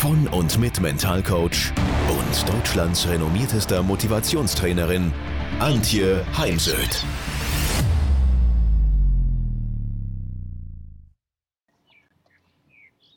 [0.00, 1.74] von und mit Mentalcoach
[2.08, 5.12] und Deutschlands renommiertester Motivationstrainerin
[5.58, 7.04] Antje Heimsöth.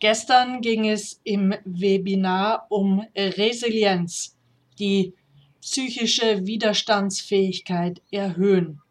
[0.01, 4.35] Gestern ging es im Webinar um Resilienz,
[4.77, 5.13] die
[5.61, 8.81] psychische Widerstandsfähigkeit erhöhen.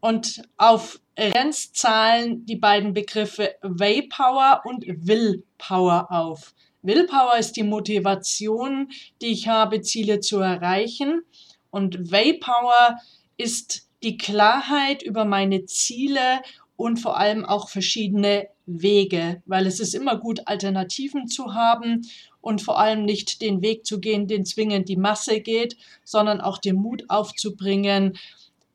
[0.00, 6.52] Und auf Renz zahlen die beiden Begriffe Waypower und Willpower auf.
[6.84, 8.90] Willpower ist die Motivation,
[9.22, 11.22] die ich habe, Ziele zu erreichen.
[11.70, 12.98] Und Waypower
[13.36, 16.42] ist die Klarheit über meine Ziele
[16.76, 22.02] und vor allem auch verschiedene Wege, weil es ist immer gut, Alternativen zu haben
[22.40, 26.58] und vor allem nicht den Weg zu gehen, den zwingend die Masse geht, sondern auch
[26.58, 28.18] den Mut aufzubringen,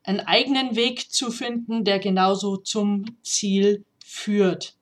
[0.02, 4.74] einen eigenen Weg zu finden, der genauso zum Ziel führt.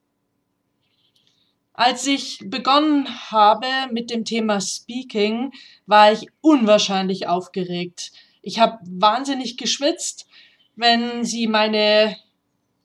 [1.78, 5.52] Als ich begonnen habe mit dem Thema Speaking,
[5.86, 8.10] war ich unwahrscheinlich aufgeregt.
[8.42, 10.26] Ich habe wahnsinnig geschwitzt.
[10.74, 12.16] Wenn Sie meine,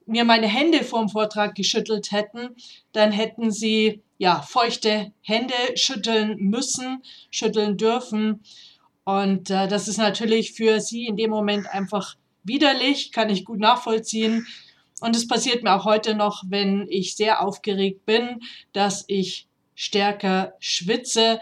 [0.05, 2.55] mir meine Hände vor dem Vortrag geschüttelt hätten,
[2.91, 8.43] dann hätten Sie ja feuchte Hände schütteln müssen, schütteln dürfen.
[9.05, 13.57] Und äh, das ist natürlich für Sie in dem Moment einfach widerlich, kann ich gut
[13.57, 14.45] nachvollziehen.
[15.03, 18.39] Und es passiert mir auch heute noch, wenn ich sehr aufgeregt bin,
[18.71, 21.41] dass ich stärker schwitze,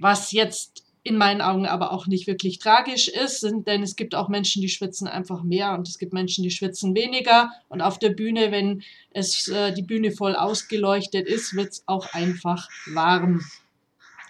[0.00, 4.28] was jetzt in meinen Augen aber auch nicht wirklich tragisch ist, denn es gibt auch
[4.28, 7.52] Menschen, die schwitzen einfach mehr und es gibt Menschen, die schwitzen weniger.
[7.68, 8.82] Und auf der Bühne, wenn
[9.12, 13.42] es äh, die Bühne voll ausgeleuchtet ist, wird es auch einfach warm.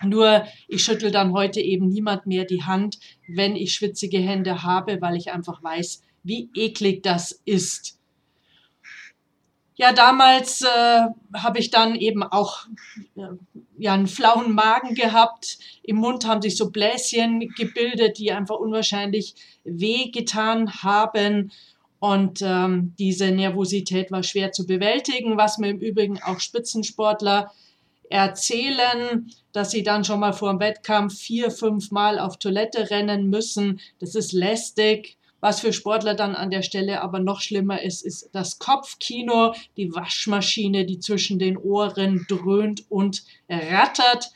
[0.02, 5.00] Nur ich schüttel dann heute eben niemand mehr die Hand, wenn ich schwitzige Hände habe,
[5.00, 7.98] weil ich einfach weiß, wie eklig das ist.
[9.76, 11.00] Ja, damals äh,
[11.34, 12.66] habe ich dann eben auch
[13.16, 13.22] äh,
[13.76, 15.58] ja, einen flauen Magen gehabt.
[15.82, 19.34] Im Mund haben sich so Bläschen gebildet, die einfach unwahrscheinlich
[19.64, 21.50] weh getan haben.
[21.98, 27.50] Und ähm, diese Nervosität war schwer zu bewältigen, was mir im Übrigen auch Spitzensportler
[28.10, 33.28] erzählen, dass sie dann schon mal vor dem Wettkampf vier, fünf Mal auf Toilette rennen
[33.28, 33.80] müssen.
[33.98, 35.16] Das ist lästig.
[35.44, 39.94] Was für Sportler dann an der Stelle aber noch schlimmer ist, ist das Kopfkino, die
[39.94, 44.30] Waschmaschine, die zwischen den Ohren dröhnt und rattert.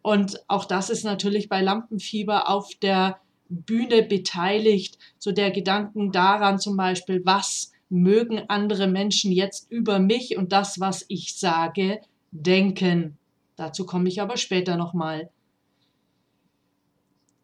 [0.00, 4.96] Und auch das ist natürlich bei Lampenfieber auf der Bühne beteiligt.
[5.18, 10.80] So der Gedanken daran zum Beispiel, was mögen andere Menschen jetzt über mich und das,
[10.80, 12.00] was ich sage,
[12.30, 13.18] denken.
[13.56, 15.28] Dazu komme ich aber später nochmal.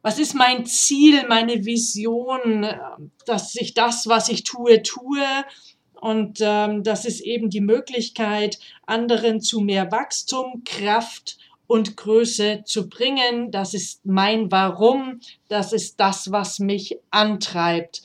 [0.06, 2.64] Was ist mein Ziel, meine Vision,
[3.24, 5.26] dass ich das, was ich tue, tue?
[6.00, 12.88] Und ähm, das ist eben die Möglichkeit, anderen zu mehr Wachstum, Kraft und Größe zu
[12.88, 13.50] bringen.
[13.50, 15.18] Das ist mein Warum.
[15.48, 18.02] Das ist das, was mich antreibt.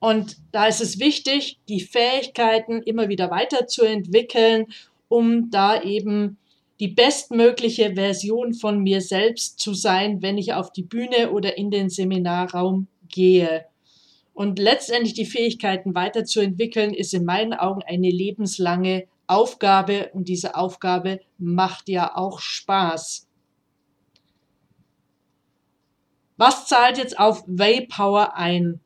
[0.00, 4.66] Und da ist es wichtig, die Fähigkeiten immer wieder weiterzuentwickeln
[5.08, 6.38] um da eben
[6.80, 11.70] die bestmögliche Version von mir selbst zu sein, wenn ich auf die Bühne oder in
[11.70, 13.66] den Seminarraum gehe.
[14.32, 21.20] Und letztendlich die Fähigkeiten weiterzuentwickeln, ist in meinen Augen eine lebenslange Aufgabe und diese Aufgabe
[21.38, 23.28] macht ja auch Spaß.
[26.36, 28.80] Was zahlt jetzt auf Waypower ein?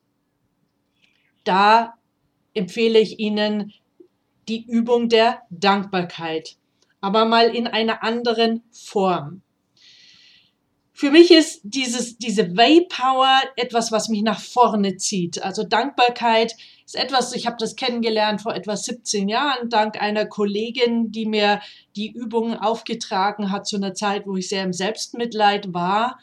[1.45, 1.95] Da
[2.53, 3.73] empfehle ich Ihnen
[4.49, 6.58] die Übung der Dankbarkeit,
[7.01, 9.43] aber mal in einer anderen Form.
[10.93, 15.41] Für mich ist dieses, diese Waypower etwas, was mich nach vorne zieht.
[15.41, 21.13] Also Dankbarkeit ist etwas, ich habe das kennengelernt vor etwa 17 Jahren, dank einer Kollegin,
[21.13, 21.61] die mir
[21.95, 26.19] die Übungen aufgetragen hat zu einer Zeit, wo ich sehr im Selbstmitleid war.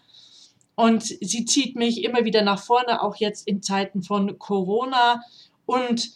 [0.76, 5.22] Und sie zieht mich immer wieder nach vorne, auch jetzt in Zeiten von Corona.
[5.66, 6.12] Und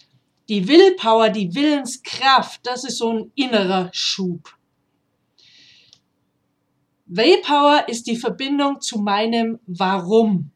[0.50, 4.56] die Willpower, die Willenskraft, das ist so ein innerer Schub.
[7.06, 10.52] Willpower ist die Verbindung zu meinem Warum.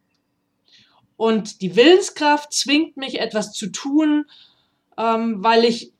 [1.15, 4.25] Und die Willenskraft zwingt mich, etwas zu tun,
[4.97, 5.93] ähm, weil ich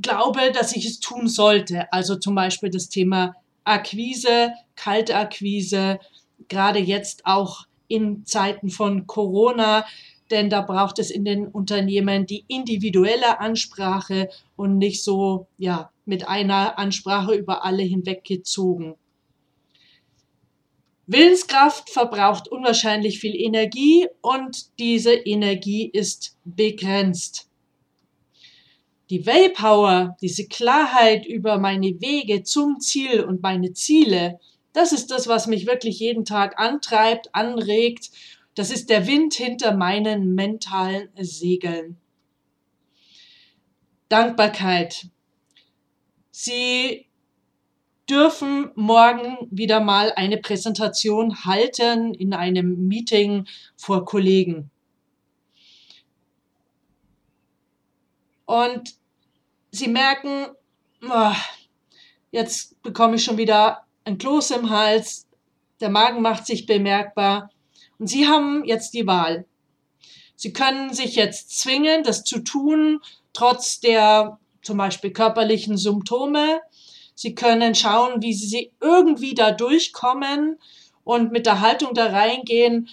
[0.00, 1.92] glaube, dass ich es tun sollte.
[1.92, 6.00] Also zum Beispiel das Thema Akquise, kalte Akquise,
[6.48, 9.84] gerade jetzt auch in Zeiten von Corona,
[10.34, 16.26] denn da braucht es in den Unternehmen die individuelle Ansprache und nicht so, ja, mit
[16.26, 18.96] einer Ansprache über alle hinweggezogen.
[21.06, 27.48] Willenskraft verbraucht unwahrscheinlich viel Energie und diese Energie ist begrenzt.
[29.10, 34.40] Die Waypower, diese Klarheit über meine Wege zum Ziel und meine Ziele,
[34.72, 38.10] das ist das, was mich wirklich jeden Tag antreibt, anregt.
[38.54, 41.98] Das ist der Wind hinter meinen mentalen Segeln.
[44.08, 45.08] Dankbarkeit.
[46.30, 47.06] Sie
[48.08, 53.46] dürfen morgen wieder mal eine Präsentation halten in einem Meeting
[53.76, 54.70] vor Kollegen.
[58.44, 58.94] Und
[59.70, 60.48] sie merken,
[61.02, 61.32] oh,
[62.30, 65.26] jetzt bekomme ich schon wieder ein Kloß im Hals,
[65.80, 67.50] der Magen macht sich bemerkbar
[68.04, 69.46] und sie haben jetzt die Wahl.
[70.36, 73.00] Sie können sich jetzt zwingen, das zu tun,
[73.32, 76.60] trotz der zum Beispiel körperlichen Symptome.
[77.14, 80.58] Sie können schauen, wie sie irgendwie da durchkommen
[81.02, 82.90] und mit der Haltung da reingehen.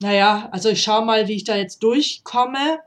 [0.00, 2.80] Naja, also ich schaue mal, wie ich da jetzt durchkomme.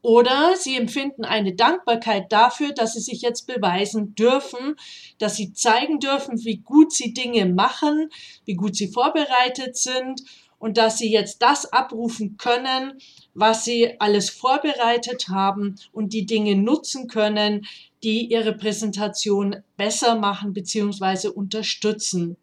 [0.00, 4.76] Oder sie empfinden eine Dankbarkeit dafür, dass sie sich jetzt beweisen dürfen,
[5.18, 8.10] dass sie zeigen dürfen, wie gut sie Dinge machen,
[8.44, 10.22] wie gut sie vorbereitet sind
[10.62, 12.92] und dass sie jetzt das abrufen können,
[13.34, 17.66] was sie alles vorbereitet haben und die Dinge nutzen können,
[18.04, 21.30] die ihre Präsentation besser machen bzw.
[21.30, 22.36] unterstützen.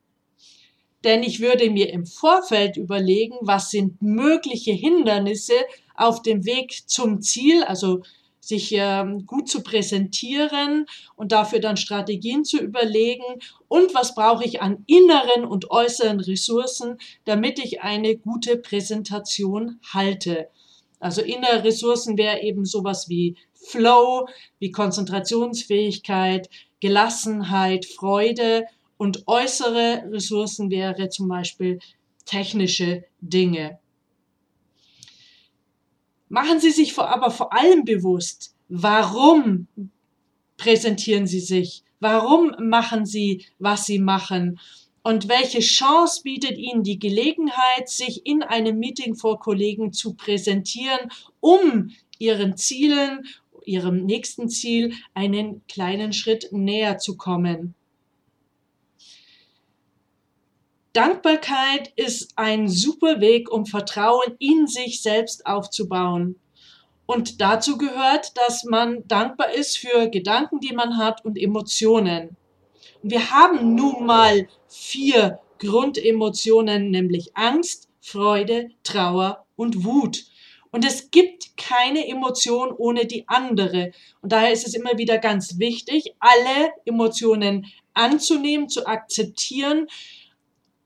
[1.06, 5.54] Denn ich würde mir im Vorfeld überlegen, was sind mögliche Hindernisse
[5.96, 8.02] auf dem Weg zum Ziel, also
[8.50, 13.24] sich ähm, gut zu präsentieren und dafür dann Strategien zu überlegen
[13.68, 20.50] und was brauche ich an inneren und äußeren Ressourcen, damit ich eine gute Präsentation halte.
[21.00, 26.50] Also innere Ressourcen wäre eben sowas wie Flow, wie Konzentrationsfähigkeit,
[26.80, 28.66] Gelassenheit, Freude
[28.98, 31.80] und äußere Ressourcen wäre zum Beispiel
[32.26, 33.78] technische Dinge.
[36.30, 39.68] Machen Sie sich aber vor allem bewusst, warum
[40.58, 41.84] präsentieren Sie sich?
[42.00, 44.60] Warum machen Sie, was Sie machen?
[45.02, 51.10] Und welche Chance bietet Ihnen die Gelegenheit, sich in einem Meeting vor Kollegen zu präsentieren,
[51.40, 51.90] um
[52.20, 53.26] Ihren Zielen,
[53.66, 57.74] Ihrem nächsten Ziel einen kleinen Schritt näher zu kommen?
[60.94, 66.40] Dankbarkeit ist ein super Weg, um Vertrauen in sich selbst aufzubauen.
[67.06, 72.36] Und dazu gehört, dass man dankbar ist für Gedanken, die man hat und Emotionen.
[73.02, 80.26] Und wir haben nun mal vier Grundemotionen, nämlich Angst, Freude, Trauer und Wut.
[80.72, 83.92] Und es gibt keine Emotion ohne die andere.
[84.22, 89.88] Und daher ist es immer wieder ganz wichtig, alle Emotionen anzunehmen, zu akzeptieren,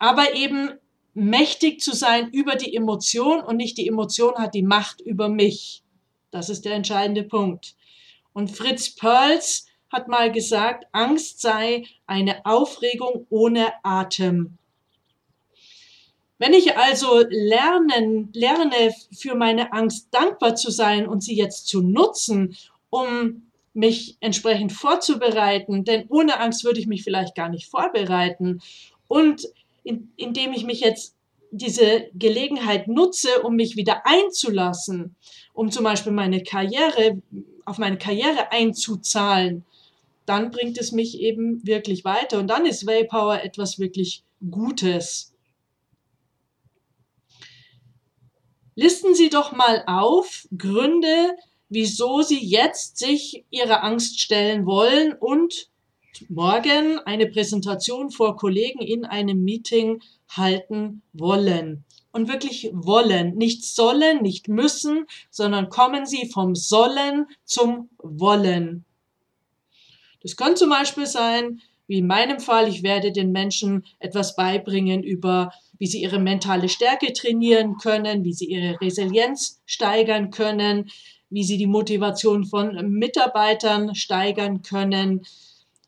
[0.04, 0.70] aber eben
[1.14, 5.82] mächtig zu sein über die Emotion und nicht die Emotion hat die Macht über mich.
[6.30, 7.78] Das ist der entscheidende Punkt.
[8.34, 14.58] Und Fritz Perls hat mal gesagt, Angst sei eine Aufregung ohne Atem.
[16.38, 21.82] Wenn ich also lernen, lerne, für meine Angst dankbar zu sein und sie jetzt zu
[21.82, 22.58] nutzen,
[22.90, 28.62] um mich entsprechend vorzubereiten, denn ohne Angst würde ich mich vielleicht gar nicht vorbereiten.
[29.08, 29.48] Und
[29.84, 31.16] in, indem ich mich jetzt
[31.52, 35.16] diese Gelegenheit nutze, um mich wieder einzulassen,
[35.54, 37.22] um zum Beispiel meine Karriere,
[37.66, 39.64] auf meine Karriere einzuzahlen,
[40.26, 42.40] dann bringt es mich eben wirklich weiter.
[42.40, 45.34] Und dann ist Waypower etwas wirklich Gutes.
[48.76, 51.36] Listen Sie doch mal auf Gründe,
[51.70, 55.70] wieso Sie jetzt sich Ihrer Angst stellen wollen und
[56.30, 61.84] morgen eine Präsentation vor Kollegen in einem Meeting halten wollen.
[62.12, 68.86] Und wirklich wollen, nicht sollen, nicht müssen, sondern kommen Sie vom Sollen zum Wollen.
[70.22, 75.04] Das kann zum Beispiel sein, wie in meinem Fall, ich werde den Menschen etwas beibringen
[75.04, 80.90] über, wie sie ihre mentale Stärke trainieren können, wie sie ihre Resilienz steigern können,
[81.30, 85.26] wie sie die Motivation von Mitarbeitern steigern können,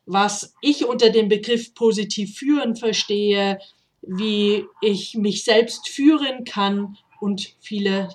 [0.05, 3.59] was ich unter dem Begriff positiv führen verstehe,
[4.01, 8.09] wie ich mich selbst führen kann und viele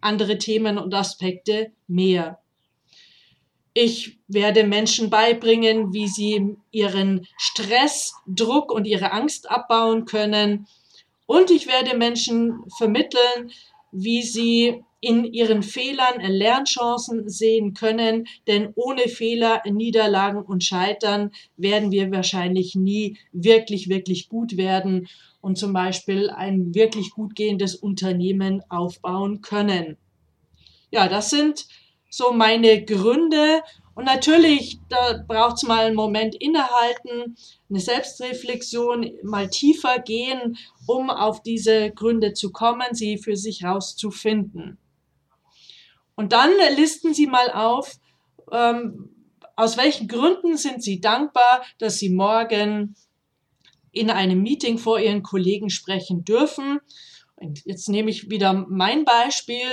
[0.00, 2.40] andere Themen und Aspekte mehr.
[3.74, 10.66] Ich werde Menschen beibringen, wie sie ihren Stress, Druck und ihre Angst abbauen können
[11.30, 13.52] Und ich werde Menschen vermitteln,
[13.92, 21.90] wie sie in ihren Fehlern Lernchancen sehen können, denn ohne Fehler, Niederlagen und Scheitern werden
[21.90, 25.08] wir wahrscheinlich nie wirklich, wirklich gut werden
[25.40, 29.96] und zum Beispiel ein wirklich gut gehendes Unternehmen aufbauen können.
[30.90, 31.66] Ja, das sind
[32.10, 33.62] so meine Gründe.
[33.94, 37.36] Und natürlich, da braucht es mal einen Moment innehalten,
[37.68, 44.78] eine Selbstreflexion, mal tiefer gehen, um auf diese Gründe zu kommen, sie für sich rauszufinden.
[46.20, 47.96] Und dann listen Sie mal auf,
[48.52, 49.08] ähm,
[49.56, 52.94] aus welchen Gründen sind Sie dankbar, dass Sie morgen
[53.90, 56.78] in einem Meeting vor Ihren Kollegen sprechen dürfen.
[57.36, 59.70] Und jetzt nehme ich wieder mein Beispiel.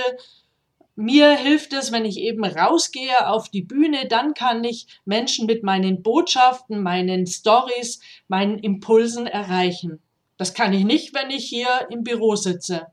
[0.96, 5.64] Mir hilft es, wenn ich eben rausgehe auf die Bühne, dann kann ich Menschen mit
[5.64, 10.00] meinen Botschaften, meinen Stories, meinen Impulsen erreichen.
[10.38, 12.86] Das kann ich nicht, wenn ich hier im Büro sitze.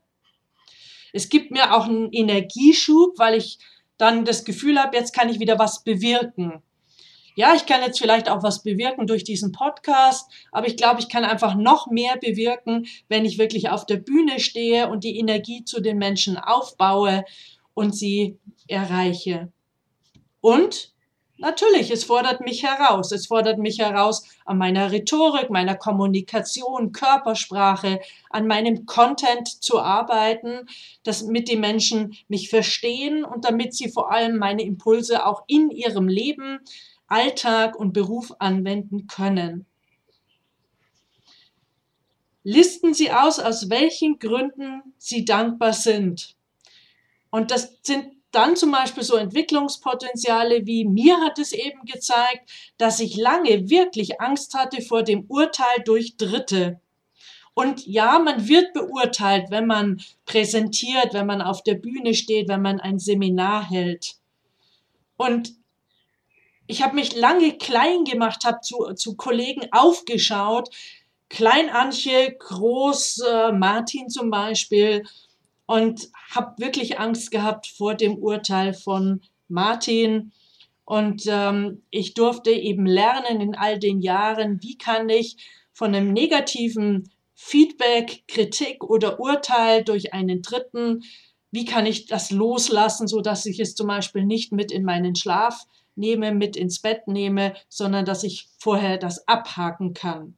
[1.16, 3.58] Es gibt mir auch einen Energieschub, weil ich
[3.96, 6.62] dann das Gefühl habe, jetzt kann ich wieder was bewirken.
[7.36, 11.08] Ja, ich kann jetzt vielleicht auch was bewirken durch diesen Podcast, aber ich glaube, ich
[11.08, 15.64] kann einfach noch mehr bewirken, wenn ich wirklich auf der Bühne stehe und die Energie
[15.64, 17.24] zu den Menschen aufbaue
[17.74, 19.52] und sie erreiche.
[20.40, 20.94] Und
[21.38, 23.12] Natürlich, es fordert mich heraus.
[23.12, 28.00] Es fordert mich heraus an meiner Rhetorik, meiner Kommunikation, Körpersprache,
[28.30, 30.66] an meinem Content zu arbeiten,
[31.02, 35.70] dass mit den Menschen mich verstehen und damit sie vor allem meine Impulse auch in
[35.70, 36.60] ihrem Leben,
[37.06, 39.66] Alltag und Beruf anwenden können.
[42.42, 46.36] Listen Sie aus, aus welchen Gründen Sie dankbar sind.
[47.30, 53.00] Und das sind dann zum Beispiel so Entwicklungspotenziale wie mir hat es eben gezeigt, dass
[53.00, 56.80] ich lange wirklich Angst hatte vor dem Urteil durch Dritte.
[57.54, 62.60] Und ja, man wird beurteilt, wenn man präsentiert, wenn man auf der Bühne steht, wenn
[62.60, 64.16] man ein Seminar hält.
[65.16, 65.54] Und
[66.66, 70.68] ich habe mich lange klein gemacht, habe zu, zu Kollegen aufgeschaut,
[71.28, 75.04] Klein Antje, Groß äh, Martin zum Beispiel
[75.66, 80.32] und habe wirklich Angst gehabt vor dem Urteil von Martin.
[80.84, 85.36] Und ähm, ich durfte eben lernen in all den Jahren, wie kann ich
[85.72, 91.02] von einem negativen Feedback, Kritik oder Urteil durch einen Dritten,
[91.50, 95.16] wie kann ich das loslassen, so dass ich es zum Beispiel nicht mit in meinen
[95.16, 95.64] Schlaf
[95.96, 100.36] nehme, mit ins Bett nehme, sondern dass ich vorher das abhaken kann.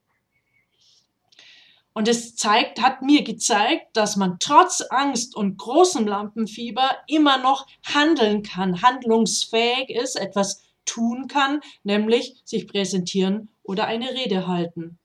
[1.98, 7.66] Und es zeigt, hat mir gezeigt, dass man trotz Angst und großem Lampenfieber immer noch
[7.84, 14.96] handeln kann, handlungsfähig ist, etwas tun kann, nämlich sich präsentieren oder eine Rede halten.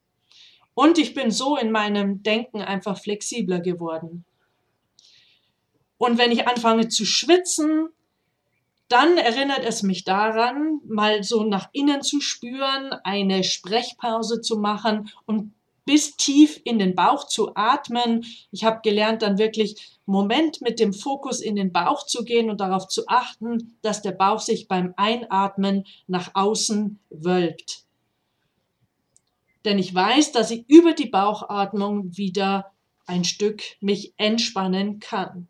[0.76, 4.24] Und ich bin so in meinem Denken einfach flexibler geworden.
[5.98, 7.90] Und wenn ich anfange zu schwitzen,
[8.88, 15.10] dann erinnert es mich daran, mal so nach innen zu spüren, eine Sprechpause zu machen
[15.26, 15.54] und
[15.86, 18.25] bis tief in den Bauch zu atmen.
[18.52, 22.62] Ich habe gelernt, dann wirklich Moment mit dem Fokus in den Bauch zu gehen und
[22.62, 27.84] darauf zu achten, dass der Bauch sich beim Einatmen nach außen wölbt.
[29.66, 32.72] Denn ich weiß, dass ich über die Bauchatmung wieder
[33.06, 35.48] ein Stück mich entspannen kann.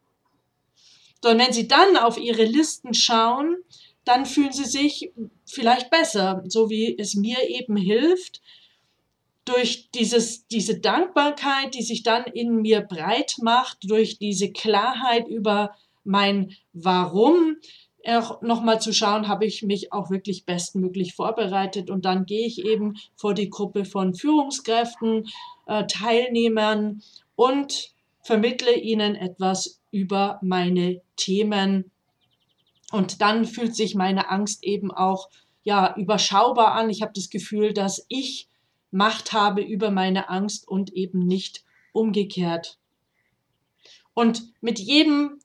[1.23, 3.57] So, und wenn Sie dann auf Ihre Listen schauen,
[4.05, 5.11] dann fühlen Sie sich
[5.45, 8.41] vielleicht besser, so wie es mir eben hilft,
[9.45, 15.75] durch dieses, diese Dankbarkeit, die sich dann in mir breit macht, durch diese Klarheit über
[16.03, 17.57] mein Warum,
[18.05, 22.65] auch nochmal zu schauen, habe ich mich auch wirklich bestmöglich vorbereitet und dann gehe ich
[22.65, 25.29] eben vor die Gruppe von Führungskräften,
[25.67, 27.01] äh, Teilnehmern
[27.35, 31.91] und vermittle ihnen etwas über meine Themen.
[32.91, 35.29] Und dann fühlt sich meine Angst eben auch
[35.63, 36.89] ja überschaubar an.
[36.89, 38.49] Ich habe das Gefühl, dass ich
[38.93, 42.77] Macht habe über meine Angst und eben nicht umgekehrt.
[44.13, 45.39] Und mit jedem,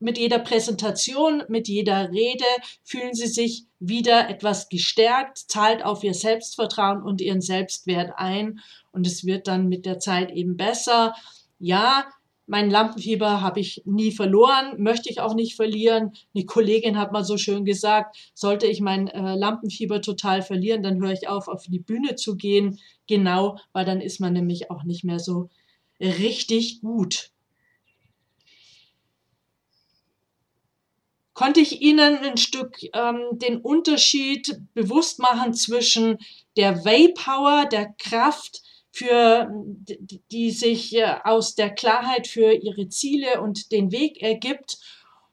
[0.00, 2.44] mit jeder Präsentation, mit jeder Rede
[2.82, 8.60] fühlen Sie sich wieder etwas gestärkt, zahlt auf Ihr Selbstvertrauen und Ihren Selbstwert ein
[8.90, 11.14] und es wird dann mit der Zeit eben besser.
[11.60, 12.06] Ja,
[12.52, 16.12] mein Lampenfieber habe ich nie verloren, möchte ich auch nicht verlieren.
[16.34, 21.00] Eine Kollegin hat mal so schön gesagt, sollte ich mein äh, Lampenfieber total verlieren, dann
[21.02, 22.78] höre ich auf, auf die Bühne zu gehen.
[23.06, 25.48] Genau, weil dann ist man nämlich auch nicht mehr so
[25.98, 27.30] richtig gut.
[31.32, 36.18] Konnte ich Ihnen ein Stück ähm, den Unterschied bewusst machen zwischen
[36.58, 38.60] der Waypower, der Kraft,
[38.92, 39.50] für,
[40.30, 44.78] die sich äh, aus der Klarheit für ihre Ziele und den Weg ergibt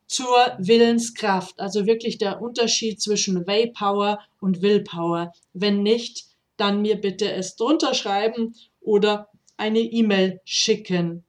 [0.07, 1.59] zur Willenskraft.
[1.59, 5.33] Also wirklich der Unterschied zwischen Waypower und Willpower.
[5.53, 6.25] Wenn nicht,
[6.55, 11.25] dann mir bitte es drunter schreiben oder eine E-Mail schicken.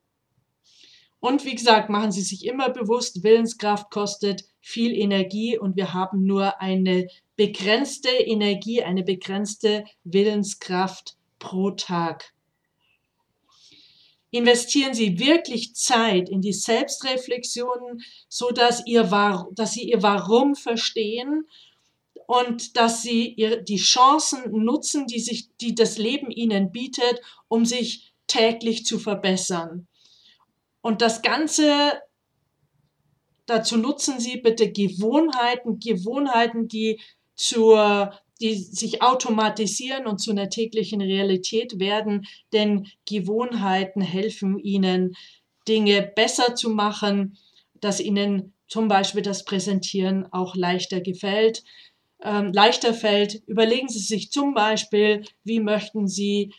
[1.18, 6.24] Und wie gesagt, machen Sie sich immer bewusst, Willenskraft kostet viel Energie und wir haben
[6.24, 12.32] nur eine begrenzte Energie, eine begrenzte Willenskraft pro Tag.
[14.30, 19.02] Investieren Sie wirklich Zeit in die Selbstreflexion, so dass, ihr,
[19.52, 21.48] dass Sie Ihr Warum verstehen
[22.26, 27.64] und dass Sie ihr, die Chancen nutzen, die, sich, die das Leben Ihnen bietet, um
[27.64, 29.88] sich täglich zu verbessern.
[30.80, 32.00] Und das Ganze
[33.46, 37.00] dazu nutzen Sie bitte Gewohnheiten, Gewohnheiten, die
[37.34, 45.14] zur die sich automatisieren und zu einer täglichen Realität werden, denn Gewohnheiten helfen ihnen,
[45.68, 47.36] Dinge besser zu machen,
[47.80, 51.64] dass ihnen zum Beispiel das Präsentieren auch leichter gefällt,
[52.22, 53.42] ähm, leichter fällt.
[53.46, 56.52] Überlegen Sie sich zum Beispiel, wie möchten Sie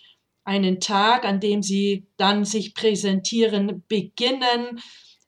[0.43, 4.81] einen Tag, an dem Sie dann sich präsentieren, beginnen.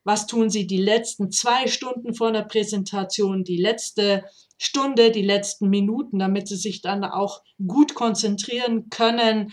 [0.04, 4.24] Was tun Sie die letzten zwei Stunden vor der Präsentation, die letzte
[4.58, 9.52] Stunde, die letzten Minuten, damit Sie sich dann auch gut konzentrieren können.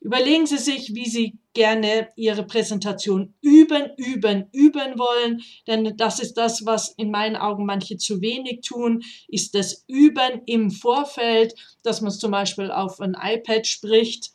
[0.00, 6.34] Überlegen Sie sich, wie Sie gerne Ihre Präsentation üben, üben, üben wollen, denn das ist
[6.34, 12.00] das, was in meinen Augen manche zu wenig tun, ist das Üben im Vorfeld, dass
[12.00, 14.32] man zum Beispiel auf ein iPad spricht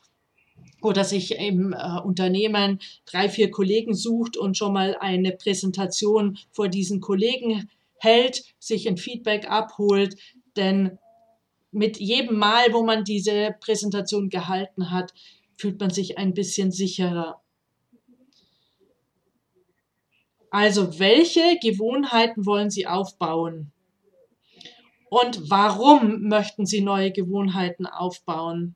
[0.84, 6.68] oder sich im äh, Unternehmen drei, vier Kollegen sucht und schon mal eine Präsentation vor
[6.68, 10.16] diesen Kollegen hält, sich ein Feedback abholt,
[10.56, 11.00] denn
[11.72, 15.14] mit jedem Mal, wo man diese Präsentation gehalten hat,
[15.56, 17.42] fühlt man sich ein bisschen sicherer.
[20.52, 23.72] Also, welche Gewohnheiten wollen Sie aufbauen?
[25.10, 28.76] Und warum möchten Sie neue Gewohnheiten aufbauen?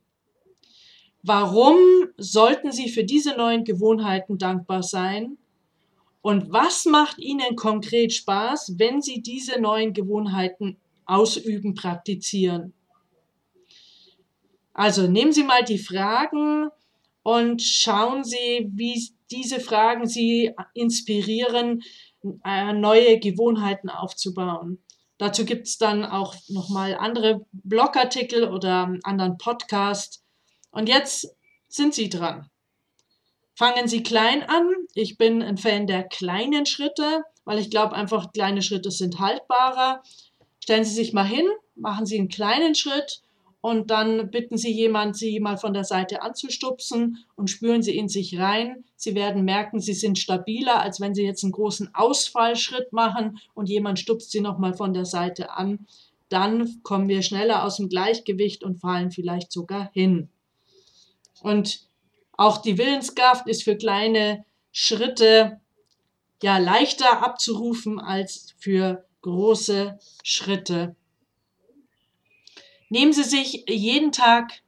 [1.27, 1.77] Warum
[2.15, 5.37] sollten Sie für diese neuen Gewohnheiten dankbar sein?
[6.21, 12.71] Und was macht Ihnen konkret Spaß, wenn Sie diese neuen Gewohnheiten ausüben, praktizieren?
[14.73, 16.69] Also nehmen Sie mal die Fragen
[17.23, 21.83] und schauen Sie, wie diese Fragen Sie inspirieren,
[22.45, 24.81] äh, neue Gewohnheiten aufzubauen.
[25.17, 30.23] Dazu gibt es dann auch nochmal andere Blogartikel oder einen anderen Podcast.
[30.71, 31.36] Und jetzt
[31.67, 32.49] sind Sie dran.
[33.56, 34.69] Fangen Sie klein an.
[34.93, 40.03] Ich bin ein Fan der kleinen Schritte, weil ich glaube einfach, kleine Schritte sind haltbarer.
[40.63, 43.21] Stellen Sie sich mal hin, machen Sie einen kleinen Schritt
[43.62, 48.10] und dann bitten Sie jemand, Sie mal von der Seite anzustupsen und spüren Sie in
[48.10, 48.84] sich rein.
[48.95, 53.69] Sie werden merken, Sie sind stabiler, als wenn Sie jetzt einen großen Ausfallschritt machen und
[53.69, 55.88] jemand stupst Sie nochmal von der Seite an.
[56.30, 60.30] Dann kommen wir schneller aus dem Gleichgewicht und fallen vielleicht sogar hin.
[61.41, 61.88] Und
[62.38, 65.60] auch die Willenskraft ist für kleine Schritte
[66.43, 70.95] ja leichter abzurufen als für große Schritte.
[72.89, 74.62] Nehmen Sie sich jeden Tag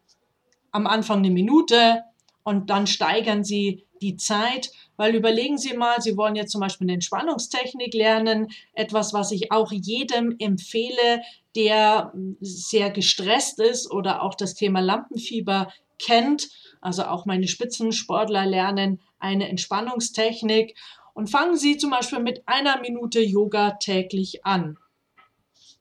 [0.71, 2.03] am Anfang eine Minute
[2.43, 6.85] und dann steigern Sie die Zeit, weil überlegen Sie mal, Sie wollen jetzt zum Beispiel
[6.85, 11.21] eine Entspannungstechnik lernen, etwas, was ich auch jedem empfehle,
[11.55, 16.49] der sehr gestresst ist oder auch das Thema Lampenfieber kennt
[16.81, 20.77] also auch meine Spitzensportler lernen eine Entspannungstechnik
[21.13, 24.77] und fangen Sie zum Beispiel mit einer Minute Yoga täglich an.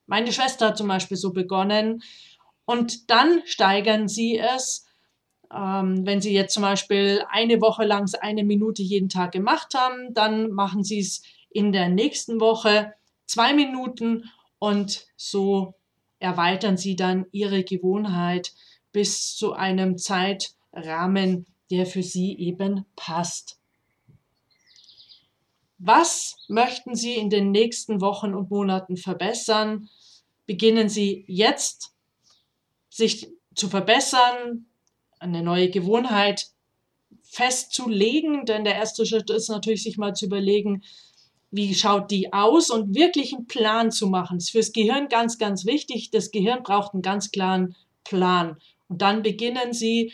[0.07, 2.03] Meine Schwester hat zum Beispiel so begonnen
[2.65, 4.87] und dann steigern Sie es.
[5.55, 10.13] Ähm, wenn Sie jetzt zum Beispiel eine Woche lang eine Minute jeden Tag gemacht haben,
[10.15, 12.95] dann machen Sie es in der nächsten Woche
[13.27, 15.75] zwei Minuten und so
[16.19, 18.53] erweitern Sie dann Ihre Gewohnheit
[18.93, 23.59] bis zu einem Zeit, Rahmen, der für Sie eben passt.
[25.79, 29.89] Was möchten Sie in den nächsten Wochen und Monaten verbessern?
[30.47, 31.93] Beginnen Sie jetzt,
[32.89, 34.67] sich zu verbessern,
[35.21, 36.49] eine neue Gewohnheit
[37.23, 40.83] festzulegen, denn der erste Schritt ist natürlich, sich mal zu überlegen,
[41.51, 44.39] wie schaut die aus und wirklich einen Plan zu machen.
[44.39, 46.11] Das ist fürs Gehirn ganz, ganz wichtig.
[46.11, 47.75] Das Gehirn braucht einen ganz klaren
[48.05, 48.59] Plan.
[48.89, 50.13] Und dann beginnen Sie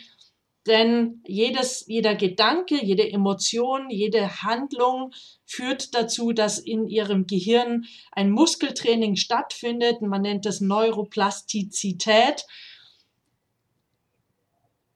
[0.67, 5.11] denn jedes, jeder Gedanke, jede Emotion, jede Handlung
[5.45, 10.01] führt dazu, dass in ihrem Gehirn ein Muskeltraining stattfindet.
[10.01, 12.45] Man nennt das Neuroplastizität.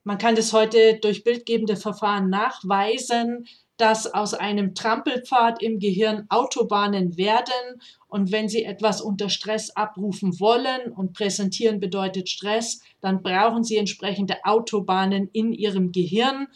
[0.03, 3.47] Man kann das heute durch bildgebende Verfahren nachweisen,
[3.79, 7.81] dass aus einem Trampelpfad im Gehirn Autobahnen werden.
[8.09, 13.77] Und wenn Sie etwas unter Stress abrufen wollen und präsentieren bedeutet Stress, dann brauchen Sie
[13.77, 16.47] entsprechende Autobahnen in Ihrem Gehirn.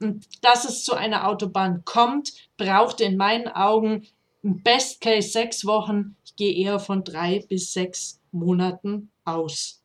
[0.00, 4.08] Und dass es zu einer Autobahn kommt, braucht in meinen Augen
[4.42, 6.16] im Best Case sechs Wochen.
[6.24, 9.84] Ich gehe eher von drei bis sechs Monaten aus.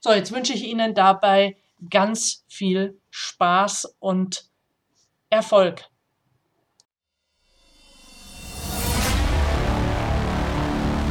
[0.00, 1.58] So, jetzt wünsche ich Ihnen dabei
[1.90, 4.48] ganz viel Spaß und
[5.28, 5.90] Erfolg.